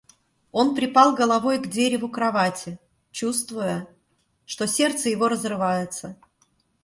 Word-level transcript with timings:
Он 0.51 0.73
припал 0.73 1.13
головой 1.15 1.59
к 1.59 1.67
дереву 1.67 2.09
кровати, 2.09 2.79
чувствуя, 3.11 3.87
что 4.47 4.65
сердце 4.65 5.09
его 5.09 5.27
разрывается. 5.27 6.15